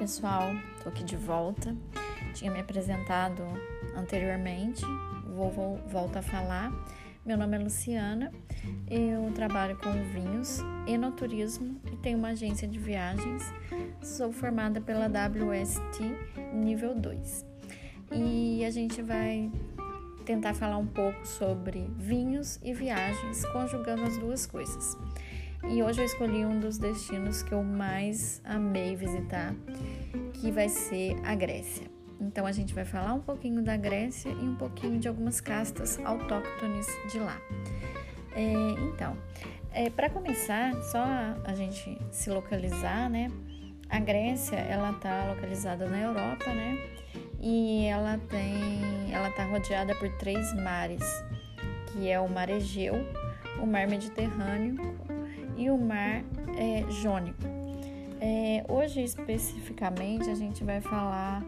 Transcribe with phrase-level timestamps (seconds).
[0.00, 0.48] pessoal,
[0.82, 1.76] tô aqui de volta.
[2.32, 3.44] Tinha me apresentado
[3.94, 4.80] anteriormente,
[5.36, 6.72] vou, vou volto a falar.
[7.22, 8.32] Meu nome é Luciana,
[8.90, 13.42] eu trabalho com vinhos, enoturismo e tenho uma agência de viagens.
[14.00, 16.02] Sou formada pela WST
[16.54, 17.44] nível 2.
[18.10, 19.52] E a gente vai
[20.24, 24.96] tentar falar um pouco sobre vinhos e viagens, conjugando as duas coisas.
[25.68, 29.54] E hoje eu escolhi um dos destinos que eu mais amei visitar,
[30.34, 31.86] que vai ser a Grécia.
[32.20, 35.98] Então a gente vai falar um pouquinho da Grécia e um pouquinho de algumas castas
[36.04, 37.40] autóctones de lá.
[38.34, 38.52] É,
[38.88, 39.16] então,
[39.72, 41.04] é, para começar, só
[41.44, 43.30] a gente se localizar, né?
[43.88, 46.78] A Grécia, ela tá localizada na Europa, né?
[47.40, 51.04] E ela tem, ela tá rodeada por três mares,
[51.86, 52.94] que é o Mar Egeu,
[53.60, 54.76] o Mar Mediterrâneo
[55.60, 56.24] e o Mar
[56.56, 57.42] é, Jônico.
[58.18, 61.44] É, hoje, especificamente, a gente vai falar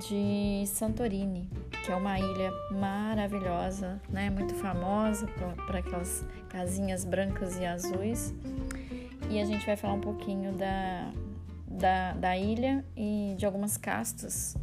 [0.00, 1.48] de Santorini,
[1.84, 4.30] que é uma ilha maravilhosa, né?
[4.30, 5.28] muito famosa
[5.66, 8.34] para aquelas casinhas brancas e azuis.
[9.30, 11.12] E a gente vai falar um pouquinho da,
[11.68, 14.56] da, da ilha e de algumas castas,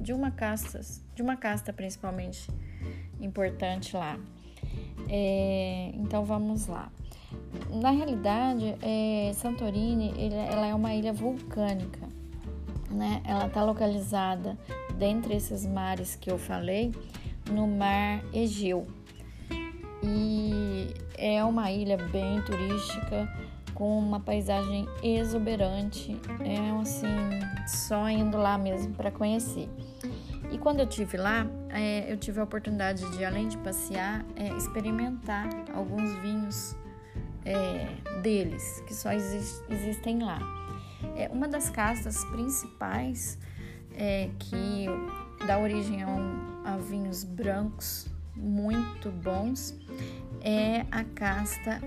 [0.00, 2.48] de uma castas, de uma casta principalmente
[3.20, 4.18] importante lá.
[5.10, 6.90] É, então vamos lá.
[7.70, 12.06] Na realidade, é, Santorini ele, ela é uma ilha vulcânica,
[12.90, 13.20] né?
[13.24, 14.56] Ela está localizada
[14.96, 16.92] dentre esses mares que eu falei,
[17.50, 18.86] no Mar Egeu.
[20.02, 23.28] E é uma ilha bem turística,
[23.74, 27.06] com uma paisagem exuberante, é assim,
[27.66, 29.68] só indo lá mesmo para conhecer.
[30.50, 34.48] E quando eu tive lá, é, eu tive a oportunidade de, além de passear, é,
[34.56, 36.76] experimentar alguns vinhos
[37.44, 37.86] é,
[38.20, 40.38] deles, que só exist, existem lá.
[41.16, 43.38] É, uma das castas principais
[43.96, 44.86] é, que
[45.46, 49.74] dá origem a, um, a vinhos brancos muito bons
[50.40, 51.80] é a casta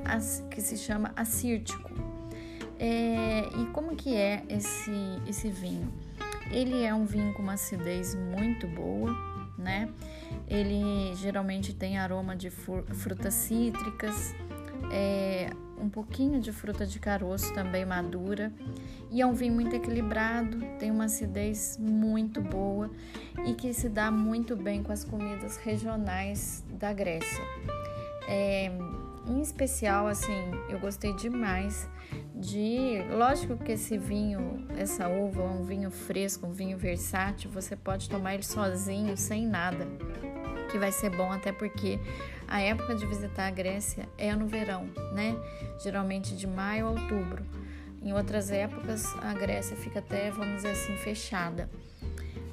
[0.49, 1.91] que se chama assírtico.
[2.79, 4.91] É, e como que é esse,
[5.27, 5.91] esse vinho?
[6.51, 9.11] Ele é um vinho com uma acidez muito boa,
[9.57, 9.89] né?
[10.47, 14.33] Ele geralmente tem aroma de frutas cítricas,
[14.91, 15.49] é,
[15.79, 18.51] um pouquinho de fruta de caroço também madura.
[19.11, 22.89] E é um vinho muito equilibrado, tem uma acidez muito boa
[23.45, 27.43] e que se dá muito bem com as comidas regionais da Grécia.
[28.27, 28.71] É,
[29.27, 31.89] em especial, assim, eu gostei demais
[32.33, 33.01] de.
[33.11, 38.09] Lógico que esse vinho, essa uva, é um vinho fresco, um vinho versátil, você pode
[38.09, 39.87] tomar ele sozinho, sem nada,
[40.67, 41.99] que vai ser bom, até porque
[42.47, 45.35] a época de visitar a Grécia é no verão, né?
[45.81, 47.43] Geralmente de maio a outubro.
[48.01, 51.69] Em outras épocas, a Grécia fica até, vamos dizer assim, fechada.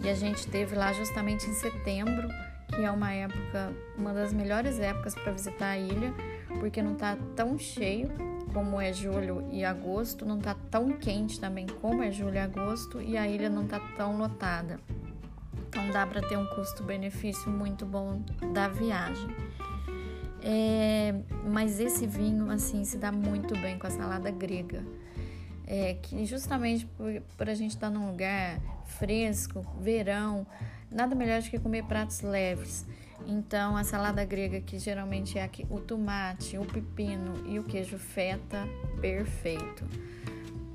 [0.03, 2.29] E a gente teve lá justamente em setembro,
[2.69, 6.13] que é uma época, uma das melhores épocas para visitar a ilha,
[6.59, 8.11] porque não está tão cheio
[8.53, 13.01] como é julho e agosto, não está tão quente também como é julho e agosto,
[13.01, 14.79] e a ilha não está tão lotada.
[15.75, 19.27] Então dá para ter um custo-benefício muito bom da viagem.
[20.41, 21.12] É,
[21.45, 24.84] mas esse vinho, assim, se dá muito bem com a salada grega.
[25.67, 30.47] É, que justamente por, por a gente estar tá num lugar fresco, verão,
[30.89, 32.87] nada melhor do que comer pratos leves.
[33.27, 37.99] Então, a salada grega, que geralmente é aqui, o tomate, o pepino e o queijo
[37.99, 38.65] feta,
[39.01, 39.84] perfeito.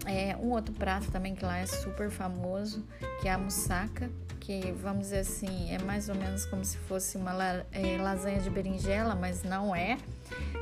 [0.09, 2.84] É, um outro prato também que lá é super famoso,
[3.22, 4.09] que é a moussaka,
[4.40, 7.31] que vamos dizer assim, é mais ou menos como se fosse uma
[7.72, 10.00] é, lasanha de berinjela, mas não é.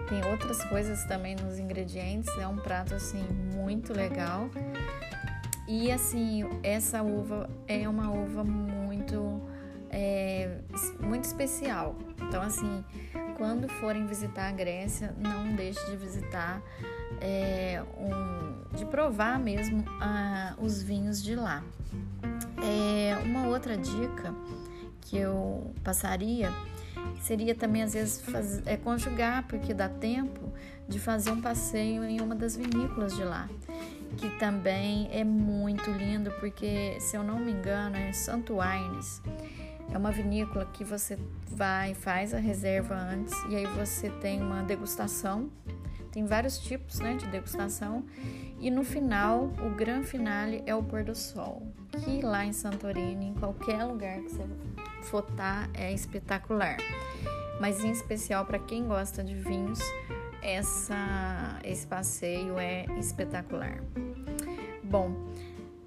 [0.10, 3.24] Tem outras coisas também nos ingredientes, é um prato assim
[3.56, 4.50] muito legal.
[5.66, 9.42] E assim, essa uva é uma uva muito
[9.90, 10.58] é,
[11.00, 11.96] muito especial.
[12.22, 12.84] Então assim,
[13.38, 16.62] quando forem visitar a Grécia, não deixe de visitar
[17.22, 21.64] é, um, de provar mesmo ah, os vinhos de lá.
[22.62, 24.34] É, uma outra dica
[25.02, 26.52] que eu passaria
[27.22, 30.52] seria também às vezes faz, é, conjugar, porque dá tempo
[30.90, 33.48] de fazer um passeio em uma das vinícolas de lá,
[34.18, 39.22] que também é muito lindo, porque se eu não me engano é Santo Wines.
[39.92, 41.18] É uma vinícola que você
[41.50, 45.50] vai, faz a reserva antes e aí você tem uma degustação.
[46.12, 48.04] Tem vários tipos né, de degustação.
[48.60, 51.62] E no final, o grande finale é o pôr do sol,
[52.04, 56.78] que lá em Santorini, em qualquer lugar que você tá, é espetacular.
[57.60, 59.80] Mas em especial para quem gosta de vinhos,
[60.42, 63.82] essa, esse passeio é espetacular.
[64.84, 65.12] Bom,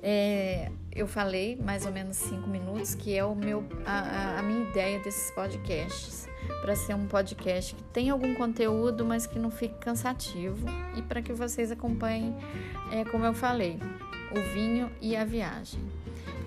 [0.02, 4.68] É, eu falei mais ou menos cinco minutos que é o meu a, a minha
[4.70, 6.26] ideia desses podcasts
[6.62, 10.66] para ser um podcast que tem algum conteúdo, mas que não fique cansativo
[10.96, 12.34] e para que vocês acompanhem,
[12.92, 13.78] é, como eu falei,
[14.30, 15.80] o vinho e a viagem.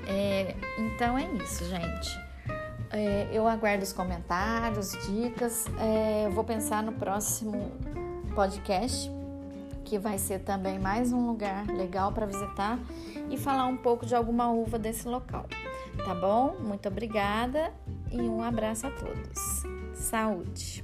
[0.07, 2.23] É, então é isso, gente.
[2.91, 5.65] É, eu aguardo os comentários, dicas.
[5.79, 7.71] É, vou pensar no próximo
[8.35, 9.09] podcast,
[9.83, 12.79] que vai ser também mais um lugar legal para visitar
[13.29, 15.45] e falar um pouco de alguma uva desse local.
[16.05, 16.55] Tá bom?
[16.59, 17.71] Muito obrigada
[18.11, 19.63] e um abraço a todos.
[19.93, 20.83] Saúde!